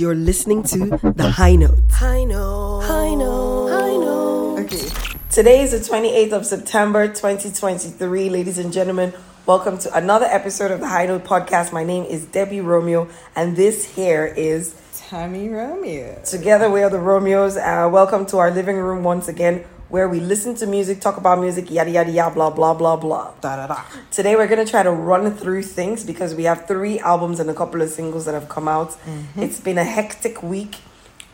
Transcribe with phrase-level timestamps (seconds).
[0.00, 1.78] You're listening to The High Note.
[1.90, 2.80] High note.
[2.84, 3.68] High Note.
[3.68, 4.60] High note.
[4.60, 4.88] Okay.
[5.28, 9.12] Today is the 28th of September 2023, ladies and gentlemen.
[9.44, 11.74] Welcome to another episode of the High Note Podcast.
[11.74, 16.18] My name is Debbie Romeo, and this here is Tami Romeo.
[16.24, 17.58] Together We Are the Romeos.
[17.58, 21.40] Uh, welcome to our living room once again, where we listen to music, talk about
[21.40, 23.32] music, yada yada yada, blah blah blah blah.
[23.40, 23.82] Da da da.
[24.10, 27.54] Today we're gonna try to run through things because we have three albums and a
[27.54, 28.96] couple of singles that have come out.
[29.36, 30.76] It's been a hectic week.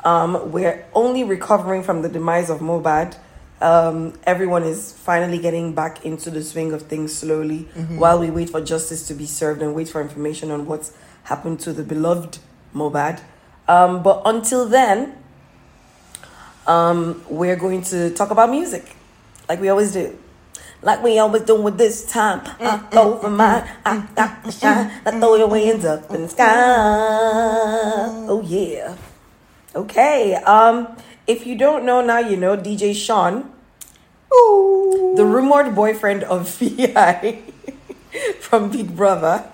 [0.05, 3.16] Um, we're only recovering from the demise of Mohbad.
[3.60, 7.60] Um, everyone is finally getting back into the swing of things slowly
[7.98, 10.93] while we wait for justice to be served and wait for information on what's
[11.24, 12.38] happened to the beloved
[12.74, 13.20] Mohbad.
[13.68, 15.16] Um, but until then,
[16.66, 18.97] um, we're going to talk about music
[19.48, 20.16] like we always do.
[20.83, 22.43] Like we always do with this time.
[22.61, 23.69] I go for mine.
[23.84, 24.91] I got to shine.
[24.91, 26.55] Mm, I mm, throw your mm, hands up in the sky.
[28.29, 28.97] Oh yeah.
[29.74, 30.34] Okay.
[30.34, 33.51] Um, if you don't know now, you know DJ Shawn,
[34.30, 37.43] the rumored boyfriend of Vi
[38.40, 39.49] from Big Brother,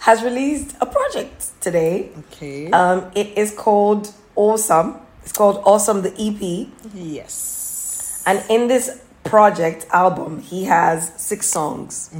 [0.00, 2.10] has released a project today.
[2.18, 2.70] Okay.
[2.70, 5.05] Um, it is called Awesome.
[5.26, 6.68] It's called Awesome the EP.
[6.94, 8.22] yes.
[8.26, 12.14] And in this project album, he has six songs.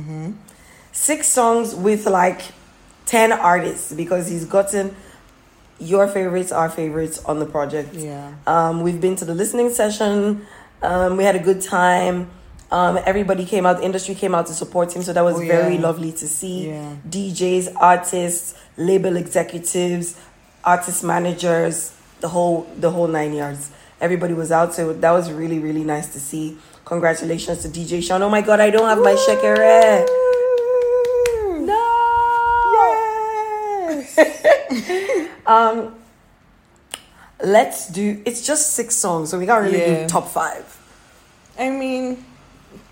[0.90, 2.42] Six songs with like
[3.06, 4.96] 10 artists because he's gotten
[5.78, 7.94] your favorites, our favorites on the project.
[7.94, 8.34] Yeah.
[8.44, 10.44] Um, we've been to the listening session.
[10.82, 12.28] Um, we had a good time.
[12.72, 15.46] Um, everybody came out, the industry came out to support him, so that was Oh,
[15.46, 16.70] very lovely to see.
[16.70, 16.96] Yeah.
[17.08, 20.18] DJs, artists, label executives,
[20.64, 23.70] artist managers, the whole the whole nine yards.
[24.00, 26.58] Everybody was out, so that was really really nice to see.
[26.84, 28.22] Congratulations to DJ Shawn.
[28.22, 30.06] Oh my God, I don't have my shekere.
[31.66, 31.82] No.
[33.88, 35.28] Yes.
[35.46, 35.94] Um,
[37.40, 38.20] let's do.
[38.24, 40.02] It's just six songs, so we can't really Yeah.
[40.02, 40.64] do top five.
[41.56, 42.24] I mean,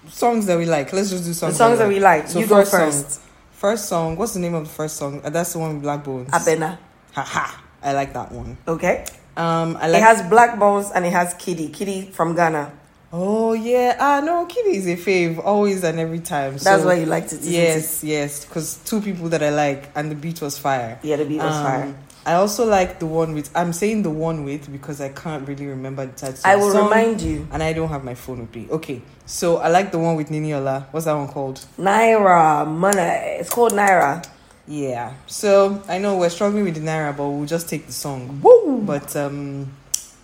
[0.08, 0.92] songs that we like.
[0.92, 1.54] Let's just do songs.
[1.54, 2.32] The songs that we like.
[2.32, 2.78] You go song.
[2.80, 3.20] first.
[3.54, 4.16] First song.
[4.16, 5.20] What's the name of the first song?
[5.24, 6.28] Uh, that's the one with Blaqbonez.
[6.30, 6.78] Abena.
[7.12, 7.58] Haha.
[7.84, 8.56] I like that one.
[8.66, 9.04] Okay.
[9.36, 10.00] Um, I like.
[10.00, 11.68] it has Blaqbonez and it has Kitty.
[11.68, 12.72] Kitty from Ghana.
[13.12, 13.96] oh yeah.
[14.00, 16.52] Ah no, Kitty is a fave always and every time.
[16.52, 17.40] That's So, why you liked it.
[17.42, 18.44] Yes, yes.
[18.44, 20.98] Because two people that I like and the beat was fire.
[21.02, 21.94] Yeah, the beat was Um, fire.
[22.26, 23.50] I also like the one with.
[23.54, 26.40] I'm saying the one with because I can't really remember the title.
[26.44, 27.46] I will song, remind you.
[27.52, 28.66] And I don't have my phone with me.
[28.70, 30.86] Okay, so I like the one with Niniola.
[30.90, 31.60] What's that one called?
[31.78, 33.00] Naira money.
[33.40, 34.24] It's called Naira.
[34.66, 35.12] Yeah.
[35.26, 38.40] So I know we're struggling with the Naira, but we'll just take the song.
[38.42, 38.80] Woo!
[38.84, 39.72] But um,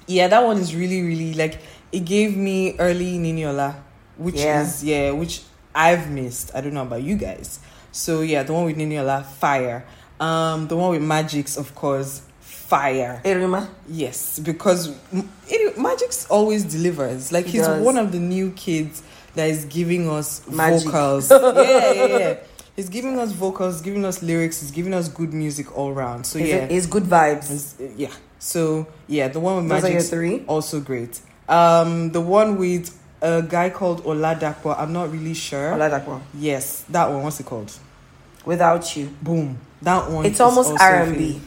[0.06, 1.58] yeah, that one is really, really like
[1.92, 3.74] it gave me early Niniola,
[4.16, 4.62] which Yeah.
[4.62, 5.42] is yeah, which
[5.74, 6.52] I've missed.
[6.54, 7.60] I don't know about you guys.
[7.92, 9.84] So yeah, the one with Niniola, fire.
[10.18, 13.20] Um, the one with Magixx, of course, fire.
[13.24, 13.68] Erima.
[13.88, 14.88] Yes, because
[15.48, 17.32] it, Magixx always delivers.
[17.32, 19.02] Like He he's one of the new kids
[19.34, 20.86] that is giving us Magic.
[20.86, 21.30] vocals.
[21.30, 22.34] yeah, yeah, yeah.
[22.76, 24.60] He's giving us vocals, giving us lyrics.
[24.60, 26.24] He's giving us good music all round.
[26.26, 27.50] So It's, yeah, it's good vibes.
[27.50, 28.10] It's- yeah.
[28.38, 30.44] So yeah, the one with Those are your three.
[30.46, 31.20] also great.
[31.48, 34.74] Um, the one with a guy called Oladapo.
[34.78, 35.72] I'm not really sure.
[35.72, 36.20] Oladapo.
[36.34, 37.22] yes, that one.
[37.22, 37.70] What's it called?
[38.46, 39.08] Without you.
[39.20, 39.58] Boom.
[39.82, 40.24] That one.
[40.24, 41.40] It's almost R&B.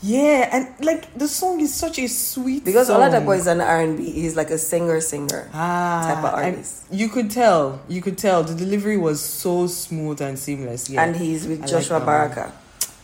[0.00, 3.00] Yeah, and like the song is such a sweet Because song.
[3.00, 4.08] Oladapo is an R&B.
[4.10, 5.50] He's like a singer singer.
[5.52, 6.84] ah, type of and artist.
[6.90, 7.80] You could tell.
[7.88, 10.88] You could tell the delivery was so smooth and seamless.
[10.88, 12.06] Yeah, And he's with I Joshua one.
[12.06, 12.52] Baraka.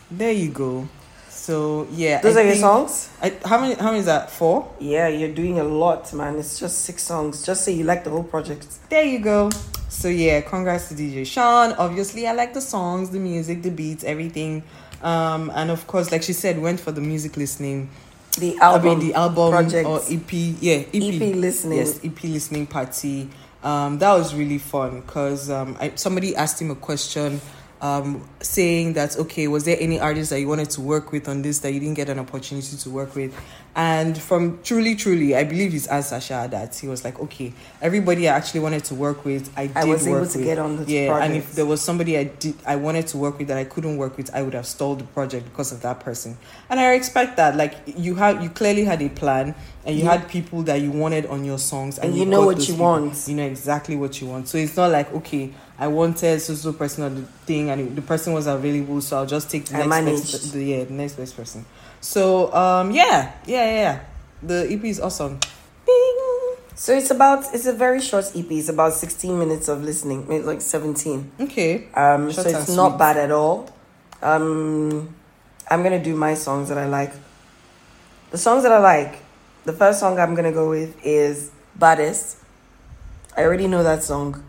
[0.09, 0.87] there you go.
[1.29, 3.09] So yeah, Those I are your songs?
[3.21, 3.75] I, how many?
[3.75, 4.31] How many is that?
[4.31, 4.71] Four.
[4.79, 6.37] Yeah, you're doing a lot, man.
[6.39, 7.45] It's just six songs.
[7.45, 8.65] Just say you like the whole project.
[8.89, 9.51] There you go.
[9.89, 11.73] So yeah, congrats to DJ Shawn.
[11.73, 14.63] Obviously, I like the songs, the music, the beats, everything.
[15.05, 17.89] Um, and of course, like she said, went for the music listening.
[18.39, 19.87] The I album, mean, the album project.
[19.87, 21.77] or EP, yeah, EP, EP listening.
[21.77, 23.29] Yes, EP listening party.
[23.63, 27.39] Um, that was really fun because um, somebody asked him a question,
[27.81, 31.41] um, saying that okay, was there any artist that you wanted to work with on
[31.41, 33.35] this that you didn't get an opportunity to work with?
[33.77, 37.51] And from truly, truly, I believe his answer, Sha, that he was like, okay,
[37.81, 40.47] everybody I actually wanted to work with, I did I was able to with.
[40.47, 43.37] get on the yeah, and if there was somebody I did I wanted to work
[43.37, 45.99] with that I couldn't work with, I would have stalled the project because of that
[45.99, 46.37] person.
[46.69, 47.57] And I respect that.
[47.57, 50.17] Like you had you clearly had a plan and you Yeah.
[50.17, 52.85] had people that you wanted on your songs And you know what you people.
[52.85, 53.27] want.
[53.27, 54.47] You know exactly what you want.
[54.47, 58.01] So it's not like okay, I wanted so so person on the thing and the
[58.01, 61.13] person was available, so I'll just take the I next best, the, yeah, the next
[61.13, 61.65] best person.
[62.01, 63.71] So um yeah, yeah, yeah.
[63.73, 63.99] yeah.
[64.43, 65.39] The EP is awesome.
[65.85, 66.55] Bing.
[66.75, 68.51] So it's about it's a very short EP.
[68.51, 71.31] It's about sixteen minutes of listening, maybe like seventeen.
[71.39, 71.87] Okay.
[71.93, 72.99] Um, so it's and not sweet.
[72.99, 73.69] bad at all.
[74.21, 75.13] Um,
[75.69, 77.13] I'm gonna do my songs that I like.
[78.31, 79.19] The songs that I like,
[79.65, 82.37] the first song I'm gonna go with is Baddest.
[83.35, 84.43] I already know that song.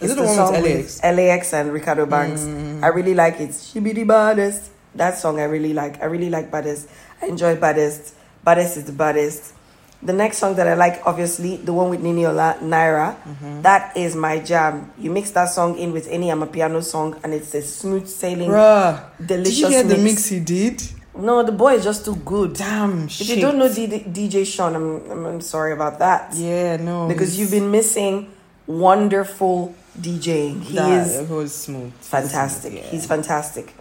[0.00, 1.02] Is it the one with LAX?
[1.02, 2.40] LAX and Ricardo Banks.
[2.42, 2.82] Mm.
[2.82, 3.54] I really like it.
[3.54, 4.70] She be the baddest.
[4.96, 6.02] That song I really like.
[6.02, 6.88] I really like Baddest.
[7.22, 8.14] I enjoy Baddest.
[8.44, 9.54] Baddest is the baddest.
[10.02, 13.16] The next song that I like, obviously, the one with Niniola, Naira.
[13.22, 13.62] Mm-hmm.
[13.62, 14.92] That is my jam.
[14.98, 19.02] You mix that song in with any Amapiano song, and it's a smooth sailing, Bruh,
[19.24, 20.04] did you hear the mix.
[20.04, 20.82] mix he did?
[21.16, 22.54] No, the boy is just too good.
[22.54, 26.34] Damn, If you don't know D- DJ Shawn, I'm, I'm I'm sorry about that.
[26.34, 28.30] yeah, no, Because you've been missing
[28.66, 30.62] wonderful DJing.
[30.62, 32.72] He that, is was smooth, fantastic.
[32.74, 32.80] Yeah.
[32.82, 33.72] He's fantastic.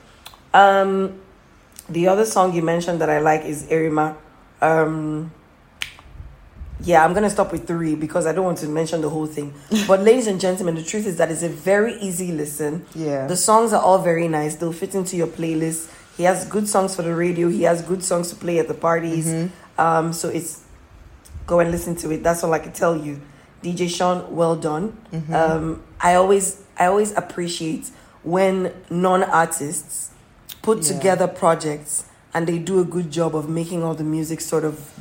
[0.54, 1.20] Um,
[1.90, 4.16] the other song you mentioned that I like is Erima.
[4.62, 5.32] Um,
[6.82, 9.54] yeah, I'm gonna stop with three because I don't want to mention the whole thing.
[9.88, 12.86] But ladies and gentlemen, the truth is that it's a very easy listen.
[12.94, 13.26] yeah.
[13.26, 14.56] The songs are all very nice.
[14.58, 15.90] They'll fit into your playlist.
[16.18, 17.50] He has good songs for the radio.
[17.50, 19.28] He has good songs to play at the parties.
[19.28, 19.82] Mm-hmm.
[19.82, 20.62] Um, so it's
[21.48, 22.24] go and listen to it.
[22.24, 23.20] That's all I can tell you.
[23.64, 24.96] DJ Shawn, well done.
[25.12, 25.34] Mm-hmm.
[25.34, 27.90] Um, I always I always appreciate
[28.24, 30.12] when non artists
[30.62, 30.96] put Yeah.
[30.98, 34.92] together projects and they do a good job of making all the music sort of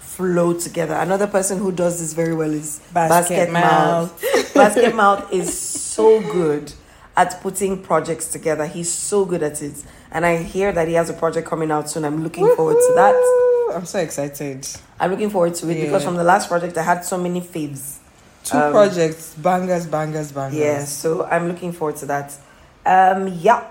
[0.00, 0.94] flow together.
[0.94, 4.10] Another person who does this very well is Basketmouth.
[4.54, 6.72] Basketmouth is so good
[7.16, 8.66] at putting projects together.
[8.66, 9.82] He's so good at it.
[10.14, 12.04] And I hear that he has a project coming out soon.
[12.04, 13.72] I'm looking forward to that.
[13.74, 14.66] I'm so excited.
[15.00, 17.96] I'm looking forward to it because from the last project I had so many faves.
[18.44, 20.58] Two Um, projects, bangers, bangers, bangers.
[20.58, 22.32] Yeah, so I'm looking forward to that.
[22.86, 23.64] Um, yeah,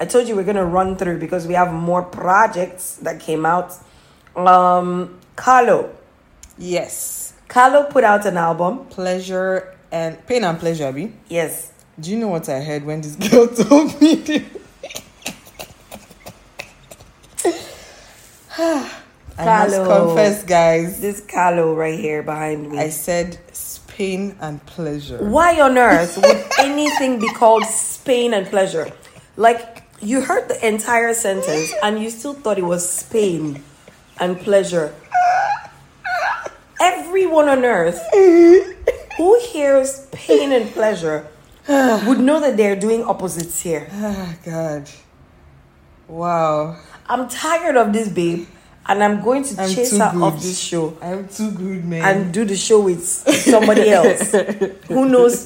[0.00, 3.72] I told you we're gonna run through because we have more projects that came out.
[4.36, 5.88] Um, Kahlo,
[6.58, 7.32] Yes.
[7.48, 8.84] Kahlo put out an album.
[8.90, 11.12] Pleasure and pain and pleasure, Abby.
[11.28, 14.16] Yes, Do you know what I heard when this girl told me?
[14.16, 14.42] this?
[18.58, 19.86] I must Kahlo.
[19.86, 21.00] confess, guys.
[21.00, 22.78] this Kahlo right here behind me.
[22.78, 23.38] I said
[23.98, 25.18] pain and pleasure.
[25.18, 28.92] Why on earth would anything be called Spain and pleasure?
[29.36, 33.62] Like you heard the entire sentence and you still thought it was Spain
[34.20, 34.94] and pleasure.
[36.80, 38.00] Everyone on earth
[39.16, 41.26] who hears pain and pleasure
[41.68, 43.88] would know that they're doing opposites here.
[43.92, 44.88] Ah, God.
[46.06, 46.76] Wow.
[47.08, 48.46] I'm tired of this babe
[48.86, 50.22] and I'm going to I'm chase her good.
[50.22, 52.02] off this show I'm too good, man.
[52.04, 54.32] and do the show with somebody else
[54.88, 55.44] who knows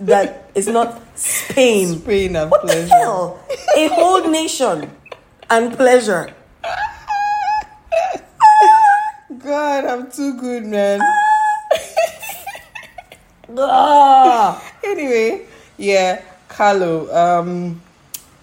[0.00, 2.00] that it's not Spain.
[2.02, 3.40] pain and What the hell?
[3.76, 4.90] A whole nation
[5.50, 6.32] and pleasure.
[9.38, 11.00] God, I'm too good, man.
[13.56, 14.62] Ah.
[14.84, 15.46] anyway,
[15.78, 16.20] yeah,
[16.50, 17.08] Kahlo.
[17.14, 17.80] Um,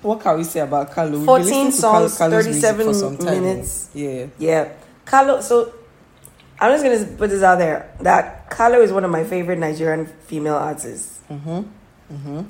[0.05, 1.11] what can we say about Kahlo?
[1.11, 3.89] We've been 14 listening Kahlo- songs, Kahlo's 37 for some minutes.
[3.93, 4.27] Yeah.
[4.37, 4.71] Yeah.
[5.05, 5.73] Kahlo, so
[6.59, 9.59] I'm just going to put this out there that Kahlo is one of my favorite
[9.59, 11.19] Nigerian female artists.
[11.29, 11.61] Mm-hmm.
[12.13, 12.41] Mm-hmm.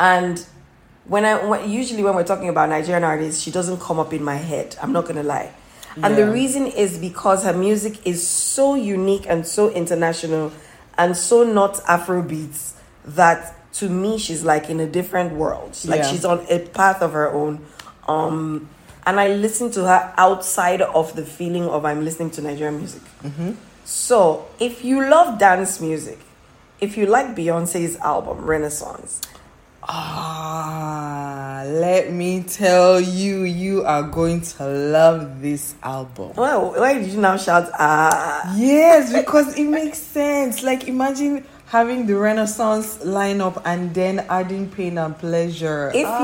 [0.00, 0.46] And
[1.04, 4.24] when I when, usually when we're talking about Nigerian artists, she doesn't come up in
[4.24, 4.76] my head.
[4.82, 5.52] I'm not gonna lie.
[6.02, 10.50] And the reason is because her music is so unique and so international
[10.96, 12.72] and so not Afrobeats
[13.04, 15.76] that to me she's like in a different world.
[15.86, 16.10] Like Yeah.
[16.10, 17.64] she's on a path of her own.
[18.08, 18.68] Um
[19.06, 23.02] and I listen to her outside of the feeling of I'm listening to Nigerian music.
[23.24, 23.52] Mm-hmm.
[23.84, 26.20] So, if you love dance music,
[26.80, 29.20] if you like Beyonce's album Renaissance,
[29.84, 36.32] Ah, let me tell you, you are going to love this album.
[36.36, 38.54] well, why did you now shout ah?
[38.56, 40.62] Yes, because it makes sense.
[40.62, 45.90] Like imagine having the Renaissance lineup and then adding pain and pleasure.
[45.94, 46.20] If Ah.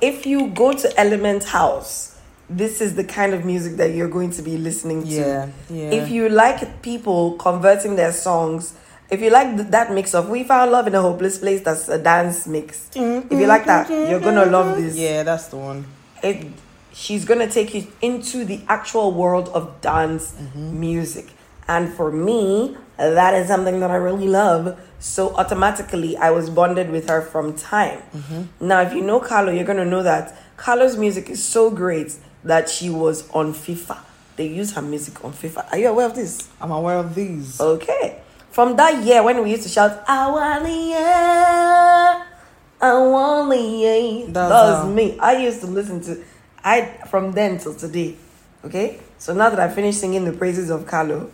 [0.00, 2.14] you if you go to Element House,
[2.50, 5.08] this is the kind of music that you're going to be listening to.
[5.08, 5.90] yeah, yeah.
[5.98, 8.74] If you like people converting their songs,
[9.08, 11.88] if you like th- that mix of "We Found Love in a Hopeless Place," that's
[11.88, 12.88] a dance mix.
[12.94, 14.94] If you like that, you're gonna love this.
[14.96, 15.86] yeah, that's the one.
[16.22, 16.46] it
[16.92, 20.78] she's gonna take you into the actual world of dance Mm-hmm.
[20.78, 21.26] music
[21.74, 22.76] and for me
[23.20, 27.46] that is something that i really love so automatically i was bonded with her from
[27.56, 28.42] time Mm-hmm.
[28.70, 30.24] now if you know kahlo you're gonna know that
[30.62, 32.10] kahlo's music is so great
[32.52, 33.98] that she was on fifa
[34.36, 37.60] they use her music on fifa are you aware of this I'm aware of these.
[37.60, 38.06] Okay.
[38.56, 40.98] From that year when we used to shout, I want year,
[42.80, 44.26] I want year.
[44.28, 45.18] That was me.
[45.18, 46.22] I used to listen to
[46.62, 46.76] I
[47.10, 48.16] from then till today.
[48.64, 49.00] Okay?
[49.18, 51.30] So now that I finished singing the praises of Kahlo,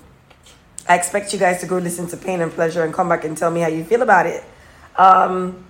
[0.89, 3.37] I expect you guys to go listen to Pain and Pleasure and come back and
[3.37, 4.43] tell me how you feel about it.
[4.97, 5.65] Um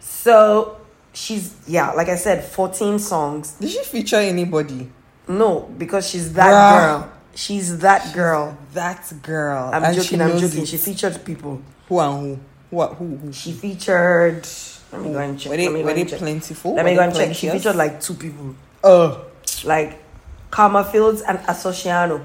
[0.00, 0.78] so
[1.12, 3.52] she's yeah, like I said, 14 songs.
[3.52, 4.90] Did she feature anybody?
[5.28, 6.78] No, because she's that Bruh.
[7.02, 7.12] girl.
[7.34, 8.58] She's that girl.
[8.72, 9.70] That girl.
[9.72, 10.62] I'm And joking, I'm joking.
[10.62, 10.68] it.
[10.68, 11.62] She featured people.
[11.88, 12.40] Who and who?
[12.70, 12.94] What?
[12.94, 13.16] Who?
[13.16, 13.32] who?
[13.32, 14.46] She featured
[14.92, 15.50] let me go and check.
[15.50, 16.74] Were they, let me go were they plentiful?
[16.74, 17.34] Let me go and check.
[17.36, 18.54] She featured like two people.
[18.82, 19.24] Oh.
[19.64, 20.02] Like
[20.50, 22.14] Karma Fields and Asociano.
[22.14, 22.24] Okay.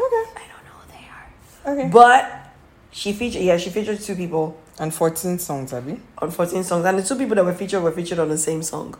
[0.00, 1.30] I don't know who they are.
[1.68, 1.88] Okay.
[1.88, 2.52] But
[2.90, 6.00] she featured yeah, she featured two people and 14 songs, Abby.
[6.18, 6.84] on 14 songs.
[6.84, 8.94] And the two people that were featured were featured on the same song.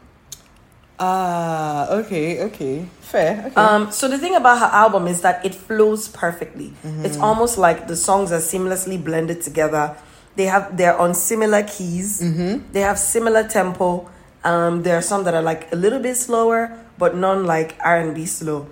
[1.01, 2.87] Ah, okay, okay.
[3.01, 3.45] Fair.
[3.47, 3.55] Okay.
[3.55, 6.73] Um, so the thing about her album is that it flows perfectly.
[6.85, 7.05] Mm-hmm.
[7.05, 9.97] It's almost like the songs are seamlessly blended together.
[10.35, 12.21] They have they're on similar keys.
[12.21, 12.73] Mm-hmm.
[12.73, 14.11] They have similar tempo.
[14.43, 17.99] Um, there are some that are like a little bit slower, but none like R
[17.99, 18.67] and B slow.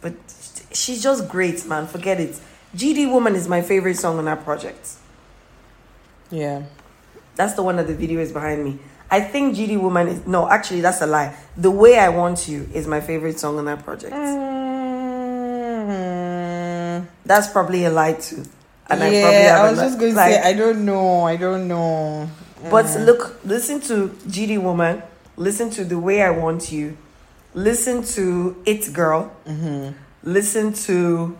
[0.00, 0.14] But
[0.72, 1.88] she's just great, man.
[1.88, 2.40] Forget it.
[2.76, 4.88] GD Woman is my favorite song on that project.
[6.30, 6.62] yeah.
[7.36, 8.78] That's the one that the video is behind me.
[9.10, 11.34] I think GD Woman is no, actually that's a lie.
[11.56, 14.12] The Way I Want You is my favorite song on that project.
[15.80, 18.44] Mm, That's probably a lie too.
[18.90, 21.22] And I probably yeah, I haven't was just going to say, I don't know.
[21.24, 22.28] I don't know.
[22.68, 23.06] But Mm.
[23.06, 25.02] look, listen to GD Woman,
[25.36, 26.96] listen to The Way I Want You,
[27.54, 29.92] listen to It Girl, Mm-hmm.
[30.24, 31.36] listen to.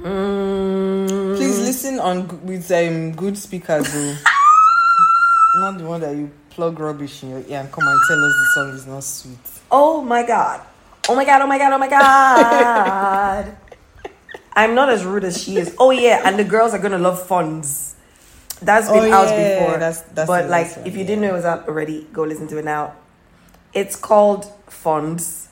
[0.00, 3.92] Mm, Please listen on with um, good speakers,
[5.56, 8.32] not the one that you plug rubbish in your ear and come and tell us
[8.34, 9.38] the song is not sweet.
[9.70, 10.60] Oh my god.
[11.08, 13.56] Oh my god, oh my god, oh my god.
[14.54, 15.74] I'm not as rude as she is.
[15.78, 17.96] Oh yeah, and the girls are gonna love funds.
[18.62, 19.78] That's been Oh, out yeah, before.
[19.78, 21.06] that's- that's but like one, if you yeah.
[21.06, 22.94] didn't know it was out already, go listen to it now.
[23.72, 25.48] It's called Funds.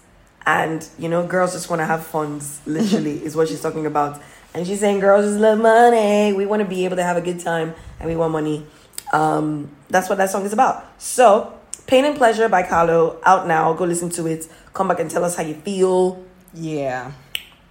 [0.49, 4.21] And you know, girls just wanna have funds, literally, is what she's talking about.
[4.57, 6.33] And she's saying girls just love money.
[6.33, 8.67] We wanna be able to have a good time and we want money.
[9.13, 10.85] Um, that's what that song is about.
[10.99, 11.53] So,
[11.87, 13.73] Pain and Pleasure by Kahlo, out now.
[13.75, 14.49] Go listen to it.
[14.73, 16.25] Come back and tell us how you feel.
[16.55, 17.13] Yeah.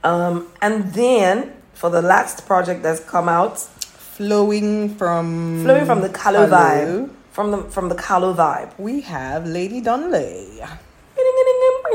[0.03, 3.67] Um, and then for the last project that's come out,
[4.15, 8.71] Flowing from flowing from the Kahlo Kahlo, vibe, from the from the Kahlo vibe.
[8.79, 10.65] we have Lady Donli.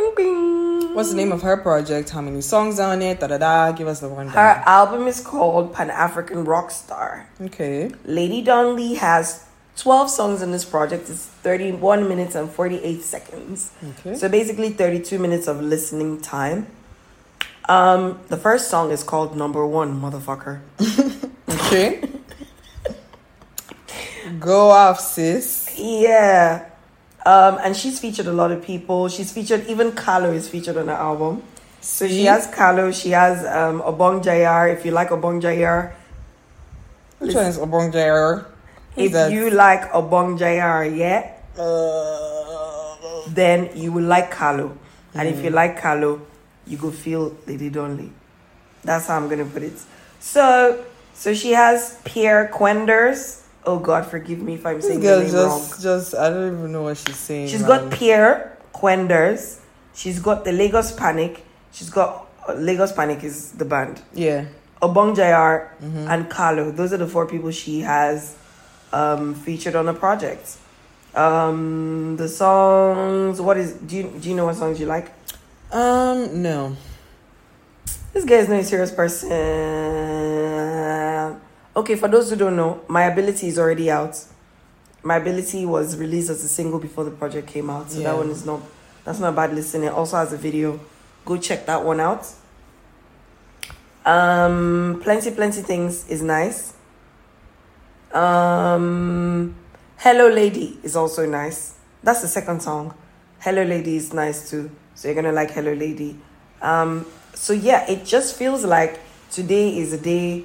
[0.00, 2.10] Her What's the name of her project?
[2.10, 3.20] How many songs on it?
[3.20, 3.72] Da da da.
[3.72, 4.34] Give us the rundown.
[4.34, 7.26] Her album is called Pan African Rockstar.
[7.40, 7.92] Okay.
[8.04, 11.08] Lady Donli has 12 songs in this project.
[11.08, 13.72] It's 31 minutes and 48 seconds.
[13.90, 14.14] Okay.
[14.16, 16.66] So basically 32 minutes of listening time.
[17.68, 20.60] Um, the first song is called Number One, motherfucker.
[21.50, 22.00] Okay.
[24.38, 25.72] Go off, sis.
[25.76, 26.69] Yeah.
[27.26, 29.08] Um, and she's featured a lot of people.
[29.08, 31.42] She's featured, even Kahlo is featured on the album.
[31.80, 34.72] So she has Kahlo, she has um, Obong Jayar.
[34.72, 35.92] If you like Obong Jayar,
[37.18, 37.92] Which one is Obong?
[38.94, 39.32] Who's if that?
[39.32, 42.96] you like Obong Jayar, yeah, Uh,
[43.28, 44.76] then you will like Kahlo.
[45.14, 45.44] And if Mm.
[45.44, 46.20] you like Kahlo,
[46.66, 48.10] you go feel Lady Donli.
[48.84, 49.74] That's how I'm gonna put it.
[50.20, 50.84] So,
[51.14, 53.40] so she has Pierre Kwenders.
[53.64, 55.82] Oh God, forgive me if I'm saying the name just, wrong.
[55.82, 57.48] just, I don't even know what she's saying.
[57.48, 57.68] She's man.
[57.68, 59.60] got Pierre Kwenders.
[59.94, 61.44] She's got the Lagos Panic.
[61.72, 64.00] She's got uh, Lagos Panic is the band.
[64.14, 64.46] yeah.
[64.80, 66.08] Obong Jayar Mhm.
[66.08, 66.74] and Kahlo.
[66.74, 68.34] Those are the four people she has
[68.94, 70.56] um, featured on the project.
[71.14, 73.42] Um, the songs.
[73.42, 73.74] What is?
[73.74, 75.12] Do you do you know what songs you like?
[75.70, 76.76] Um, no.
[78.14, 79.28] This guy is not a serious person.
[81.76, 84.24] Okay, for those who don't know, My Ability is already out.
[85.02, 88.10] My Ability was released as a single before the project came out, so Yeah.
[88.10, 88.60] that one is not
[89.04, 89.84] that's not bad listening.
[89.88, 90.78] It also has a video.
[91.24, 92.26] Go check that one out.
[94.04, 96.74] Um, plenty, plenty things is nice.
[98.12, 99.54] Um,
[99.96, 101.74] Hello Lady is also nice.
[102.02, 102.92] That's the second song.
[103.38, 104.70] Hello Lady is nice too.
[104.94, 106.18] So you're gonna like Hello Lady.
[106.60, 109.00] Um, so yeah, it just feels like
[109.30, 110.44] today is a day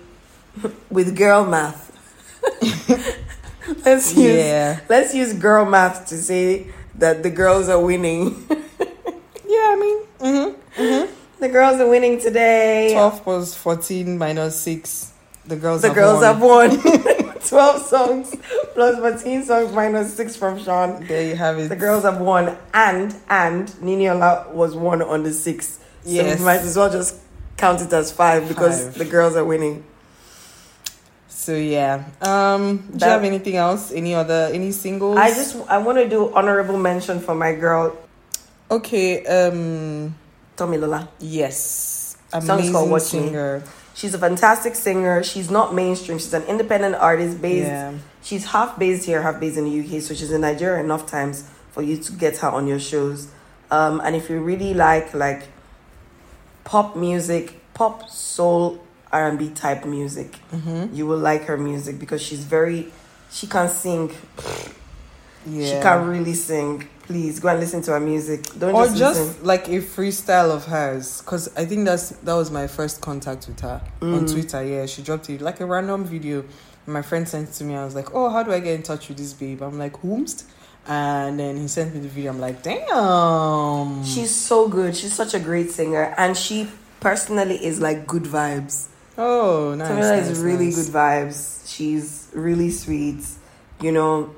[0.89, 1.91] with girl math.
[3.85, 4.79] let's use Yeah.
[4.89, 8.47] let's use girl math to say that the girls are winning.
[9.47, 11.13] Yeah, I mean, mm-hmm.
[11.39, 12.89] the girls are winning today.
[12.93, 15.13] 12 plus 14 minus 6.
[15.45, 16.71] The girls the have girls won.
[16.71, 17.39] have won.
[17.47, 18.35] 12 songs
[18.73, 21.05] plus 14 songs minus 6 from Shawn.
[21.05, 21.69] There you have it.
[21.69, 25.77] The girls have won, and and Niniola was one on the six.
[26.03, 26.39] So Yes.
[26.39, 27.15] we might as well just
[27.57, 28.95] count it as five because Five.
[28.97, 29.83] the girls are winning.
[31.45, 32.05] So yeah.
[32.21, 33.91] Um, do you have anything else?
[33.91, 35.17] Any other any singles?
[35.17, 37.95] I just I want to do honorable mention for my girl
[38.71, 40.15] Okay, um
[40.57, 41.07] Tomilola.
[41.19, 42.17] yes.
[42.33, 42.99] Song's Amazing Me.
[42.99, 43.63] singer.
[43.93, 45.21] She's a fantastic singer.
[45.21, 46.17] She's not mainstream.
[46.17, 47.67] She's an independent artist based.
[47.67, 47.93] Yeah.
[48.23, 50.01] She's half based here, half based in the UK.
[50.01, 53.29] So she's in Nigeria enough times for you to get her on your shows.
[53.69, 55.43] Um, and if you really like like
[56.63, 58.81] pop music, pop soul
[59.19, 60.93] R and B type music, Mm-hmm.
[60.97, 62.81] you will like her music because she's very
[63.37, 64.11] she can sing.
[65.47, 65.65] Yeah.
[65.77, 66.87] She can really sing.
[67.03, 68.41] Please go and listen to her music.
[68.57, 72.49] Don't or just, just like a freestyle of hers because i think that's that was
[72.49, 74.31] my first contact with her on Mm.
[74.33, 76.43] twitter yeah she dropped it like a random video
[76.87, 78.81] my friend sent it to me i was like oh how do i get in
[78.91, 80.45] touch with this babe i'm like whomst
[80.87, 84.95] and then he sent me the video i'm like damn She's so good.
[84.95, 86.67] She's such a great singer, and she
[86.99, 88.87] personally is like good vibes.
[89.17, 90.85] Oh nice, Tamila nice is really nice.
[90.85, 91.63] good vibes.
[91.73, 93.23] She's really sweet.
[93.81, 94.33] You know,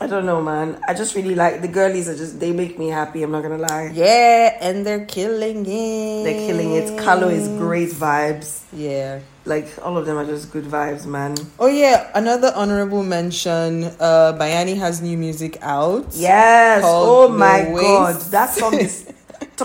[0.00, 0.78] I don't know, man.
[0.86, 2.08] I just really like the girlies.
[2.08, 3.22] Are just they make me happy.
[3.22, 3.90] I'm not gonna lie.
[3.92, 6.98] yeah and they're killing it They're killing it.
[7.00, 8.62] Kahlo is great vibes.
[8.72, 11.34] yeah Like all of them are just good vibes, man.
[11.58, 16.82] oh yeah another honorable mention uh bayanni has new music out Yes.
[16.84, 17.82] Oh my Waste.
[17.82, 19.06] god, that song is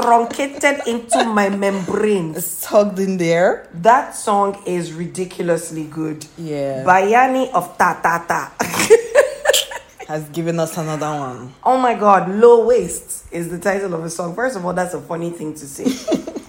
[0.02, 2.38] truncated into my membranes.
[2.38, 6.26] it's tugged in there That song is ridiculously good.
[6.38, 8.54] yeah Bayanni of Ta Ta Ta.
[10.08, 11.52] has given us another one.
[11.64, 14.36] Oh my god, low waist is the title of a song.
[14.36, 15.86] First of all, that's a funny thing to say.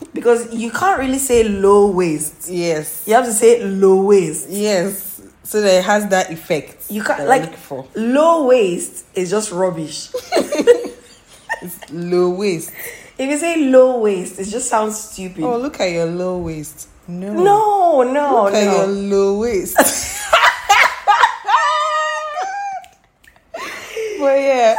[0.12, 2.50] because you can't really say low waist.
[2.50, 3.04] Yes.
[3.06, 4.50] You have to say low waist.
[4.50, 5.22] Yes.
[5.42, 6.90] So that it has that effect.
[6.90, 10.10] You can't like for low waist is just rubbish.
[11.62, 12.70] It's low waist.
[13.18, 15.42] If you say low waist, it just sounds stupid.
[15.44, 16.88] Oh, look at your low waist.
[17.08, 17.32] No.
[17.32, 18.92] no, no, Look at your no.
[18.92, 19.76] low waist.
[24.18, 24.74] but yeah,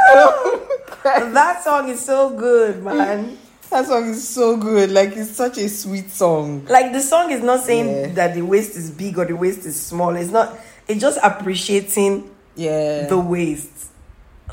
[1.03, 3.37] That song is so good, man.
[3.69, 4.91] that song is so good.
[4.91, 6.65] Like it's such a sweet song.
[6.65, 8.07] Like the song is not saying Yeah.
[8.15, 10.15] that the waist is big or the waist is small.
[10.15, 10.57] It's not.
[10.87, 13.07] It's just appreciating Yeah.
[13.07, 13.69] the waist.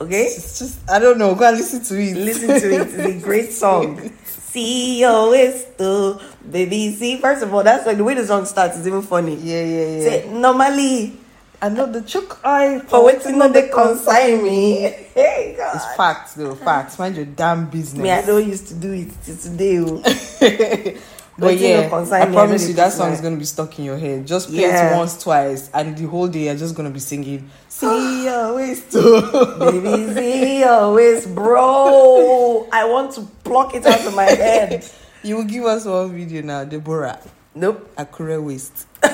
[0.01, 0.25] Okay.
[0.25, 1.35] it's just I don't know.
[1.35, 2.17] Go and listen to it.
[2.17, 2.81] Listen to it.
[2.89, 3.99] It's a great song.
[4.27, 6.21] CEO your the
[6.51, 6.95] baby.
[6.95, 9.37] See, first of all, that's like the way the song starts is even funny.
[9.37, 10.09] Yeah, yeah, yeah.
[10.09, 11.19] Say normally
[11.63, 14.95] I know the choke eye for waiting on the consign me.
[15.15, 15.77] Hey God.
[15.77, 16.99] It's facts though, facts.
[16.99, 18.03] Mind your damn business.
[18.03, 19.79] Me, I don't used to do it till today.
[19.79, 21.01] Oh.
[21.39, 24.27] but yeah, I promise you that song is gonna be stuck in your head.
[24.27, 24.95] Just play Yeah.
[24.95, 27.51] it once, twice, and the whole day you're just gonna be singing.
[27.69, 29.23] See your waist too.
[29.59, 32.69] Baby, see your waist, bro.
[32.73, 34.89] I want to pluck it out of my head.
[35.23, 37.19] you will give us one video now, Deborah.
[37.55, 37.95] Nope.
[37.97, 38.87] Akure waist.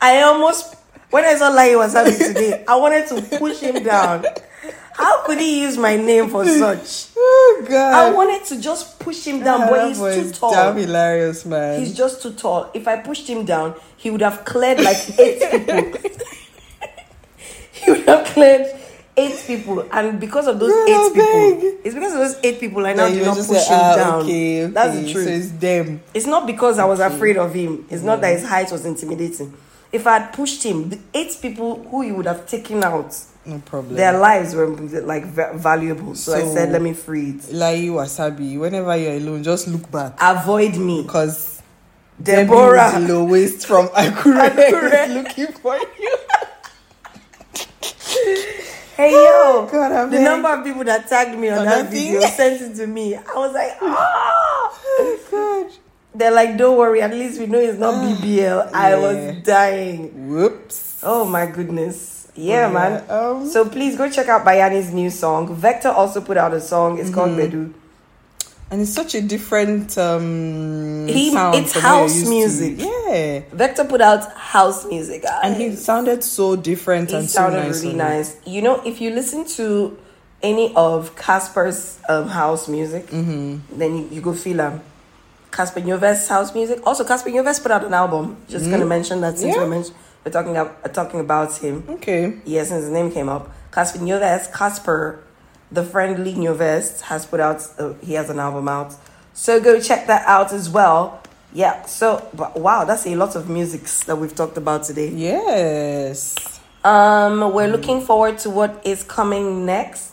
[0.00, 0.74] I almost
[1.10, 4.24] when I saw Lai was having today, I wanted to push him down.
[4.92, 7.15] How could he use my name for such?
[7.58, 8.14] Oh I god.
[8.14, 10.52] wanted to just push him down, Ah, but he's too tall.
[10.52, 11.80] Damn hilarious, man.
[11.80, 12.70] He's just too tall.
[12.74, 16.00] If I pushed him down, he would have cleared like eight people.
[17.72, 18.66] he would have cleared
[19.16, 21.74] eight people, and because of those You're eight people, big.
[21.84, 24.20] it's because of those eight people I now did not push him ah, down.
[24.24, 24.72] Okay, okay.
[24.72, 25.28] That's the So truth.
[25.28, 26.00] it's them.
[26.12, 27.86] It's not because I was afraid of him.
[27.90, 29.54] It's not that his height was intimidating.
[29.92, 33.58] If I had pushed him, the eight people who he would have taken out, No
[33.64, 33.94] problem.
[33.94, 36.14] their lives were like va- valuable.
[36.14, 37.52] So, I said, let me free it.
[37.52, 38.58] like wasabi.
[38.58, 40.14] Whenever you're alone, just look back.
[40.20, 41.02] Avoid me.
[41.02, 41.62] Because
[42.22, 42.76] Deborah.
[42.92, 45.06] Debbie with low waist from Akure, Akure.
[45.08, 46.16] is looking for you.
[48.96, 51.92] Hey yo, God, I'm the number of people that tagged me on On that that
[51.92, 53.14] video sent it to me.
[53.14, 54.32] I was like, ah.
[56.18, 58.72] They're like, don't worry, at least we know it's not BBL.
[58.72, 60.28] I was dying.
[60.30, 61.00] Whoops.
[61.02, 62.28] Oh my goodness.
[62.34, 63.10] Yeah, Yeah, man.
[63.10, 65.54] um, so please go check out Bayanni's new song.
[65.54, 66.98] Vector also put out a song.
[66.98, 67.56] It's called Mm-hmm.
[67.70, 67.72] Bedu.
[68.68, 72.30] And it's such a different um He- it's house used to.
[72.30, 72.74] music.
[72.78, 73.40] Yeah.
[73.52, 75.22] Vector put out house music.
[75.22, 75.40] Guys.
[75.44, 77.82] And he sounded so different He and sounded so nice.
[77.84, 78.36] really nice.
[78.44, 79.96] You know, if you listen to
[80.42, 83.78] any of Cassper's um, house music, Mm-hmm.
[83.78, 84.80] then you, you go feel him.
[85.56, 86.80] Cassper Nyovest house music.
[86.84, 88.36] Also, Cassper Nyovest put out an album.
[88.46, 89.54] Just gonna mention that since.
[89.54, 89.62] Yeah.
[89.62, 91.82] we're, mention- we're talking about, uh, talking about him.
[91.88, 92.38] Okay.
[92.44, 93.50] Yeah, since his name came up.
[93.72, 95.22] Cassper Nyovest, Casper,
[95.72, 98.94] the friendly Nyovest, has put out, uh, he has an album out.
[99.32, 101.22] So go check that out as well.
[101.54, 105.08] Yeah, so, but wow, that's a lot of musics that we've talked about today.
[105.08, 106.60] Yes.
[106.84, 110.12] Um, we're looking forward to what is coming next.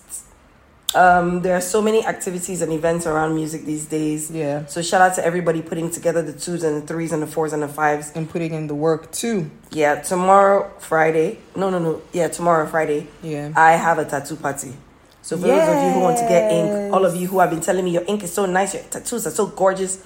[0.95, 4.29] Um, there are so many activities and events around music these days.
[4.29, 4.65] Yeah.
[4.67, 7.53] So shout out to everybody putting together the twos and the threes and the fours
[7.53, 8.11] and the fives.
[8.15, 9.49] And putting in the work too.
[9.71, 11.39] Yeah, tomorrow Friday.
[11.55, 12.01] No, no, no.
[12.11, 13.07] Yeah, tomorrow Friday.
[13.21, 13.53] Yeah.
[13.55, 14.73] I have a tattoo party.
[15.23, 17.49] So for those of you who want to get ink, all of you who have
[17.49, 20.05] been telling me your ink is so nice, your tattoos are so gorgeous,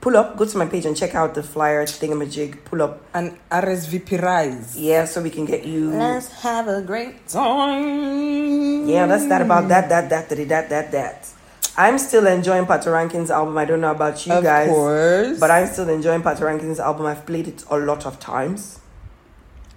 [0.00, 2.64] pull up, go to my page and check out the flyer thingamajig.
[2.64, 4.76] Pull up, And RSVP rise.
[4.78, 5.90] yeah, so we can get you.
[5.90, 8.88] Let's have a great time.
[8.88, 11.28] Yeah, that's that about that, that, that, that, that, that, that.
[11.76, 13.56] I'm still enjoying Pato Ranking's album.
[13.56, 15.38] I don't know about you Of guys, course.
[15.38, 17.06] but I'm still enjoying Pato Ranking's album.
[17.06, 18.80] I've played it a lot of times.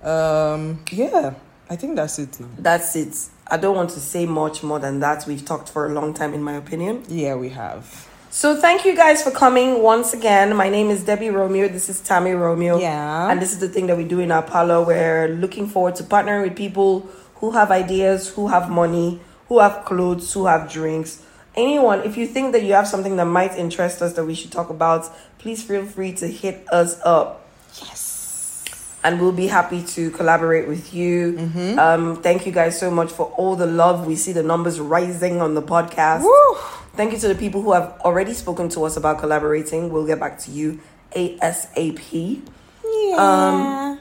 [0.01, 1.33] Um, yeah,
[1.69, 2.37] I think that's it.
[2.57, 3.15] That's it.
[3.47, 5.25] I don't want to say much more than that.
[5.27, 7.03] We've talked for a long time, in my opinion.
[7.07, 8.09] Yeah, we have.
[8.33, 10.55] So thank you guys for coming once again.
[10.55, 11.67] My name is Debbie Romeo.
[11.67, 12.79] This is Tami Romeo.
[12.79, 13.29] Yeah.
[13.29, 14.83] And this is the thing that we do in parlor.
[14.83, 17.01] We're looking forward to partnering with people
[17.35, 21.21] who have ideas, who have money, who have clothes, who have drinks.
[21.55, 24.51] Anyone, if you think that you have something that might interest us that we should
[24.51, 27.47] talk about, please feel free to hit us up.
[27.83, 28.73] Yes.
[29.03, 31.33] And we'll be happy to collaborate with you.
[31.33, 31.77] Mm-hmm.
[31.77, 34.07] Um, thank you guys so much for all the love.
[34.07, 36.23] We see the numbers rising on the podcast.
[36.23, 36.57] Woo.
[36.95, 39.89] Thank you to the people who have already spoken to us about collaborating.
[39.89, 40.79] We'll get back to you
[41.15, 42.41] ASAP.
[42.83, 43.15] Yeah.
[43.17, 43.99] Um,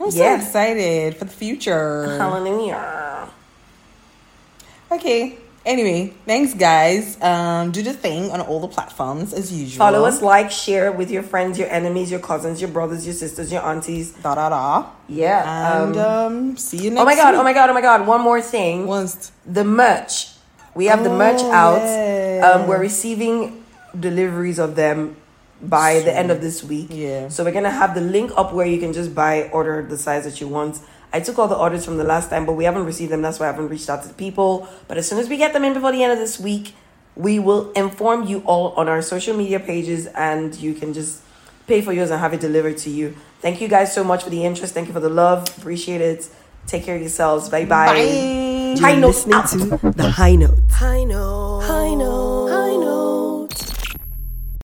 [0.00, 2.18] I'm so excited for the future.
[2.18, 3.30] Hallelujah.
[4.92, 5.38] Okay.
[5.64, 7.20] Anyway, thanks guys.
[7.22, 9.78] Um, do the thing on all the platforms as usual.
[9.78, 13.50] Follow us, like, share with your friends, your enemies, your cousins, your brothers, your sisters,
[13.50, 14.12] your aunties.
[14.12, 14.90] Da da da.
[15.08, 15.80] Yeah.
[15.80, 16.98] And um, um, see you next.
[16.98, 17.00] Time.
[17.00, 17.30] Oh my god!
[17.32, 17.40] week.
[17.40, 17.70] Oh my god!
[17.70, 18.06] Oh my god!
[18.06, 18.86] One more thing.
[18.86, 19.32] Once.
[19.46, 20.33] The merch.
[20.74, 21.82] We have the Oh, merch out.
[21.82, 22.50] yeah.
[22.52, 23.64] Um, we're receiving
[23.98, 25.16] deliveries of them
[25.62, 26.88] by the end of this week.
[26.90, 27.28] Yeah.
[27.28, 30.24] So we're gonna have the link up where you can just buy, order the size
[30.24, 30.78] that you want.
[31.12, 33.22] I took all the orders from the last time, but we haven't received them.
[33.22, 34.68] That's why I haven't reached out to the people.
[34.88, 36.74] But as soon as we get them in before the end of this week,
[37.14, 41.20] we will inform you all on our social media pages, and you can just
[41.68, 43.14] pay for yours and have it delivered to you.
[43.40, 44.74] Thank you guys so much for the interest.
[44.74, 45.46] Thank you for the love.
[45.56, 46.28] Appreciate it.
[46.66, 47.48] Take care of yourselves.
[47.48, 47.86] Bye bye.
[47.86, 49.50] Bye high notes out.
[49.50, 50.58] the high note.
[50.70, 51.04] High.
[51.64, 52.33] High notes.